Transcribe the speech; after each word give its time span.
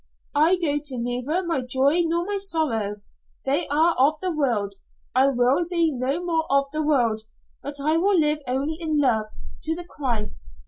"I 0.33 0.55
go 0.57 0.79
to 0.85 0.97
neither 0.97 1.45
my 1.45 1.61
joy 1.61 2.01
nor 2.03 2.25
my 2.25 2.37
sorrow. 2.39 3.01
They 3.45 3.67
are 3.67 3.93
of 3.99 4.19
the 4.19 4.31
world. 4.35 4.73
I 5.13 5.27
will 5.27 5.67
be 5.69 5.91
no 5.91 6.23
more 6.25 6.47
of 6.51 6.65
the 6.73 6.81
world 6.81 7.21
but 7.61 7.79
I 7.79 7.97
will 7.97 8.17
live 8.19 8.39
only 8.47 8.77
in 8.81 8.99
love 8.99 9.27
to 9.61 9.75
the 9.75 9.85
Christ. 9.85 10.53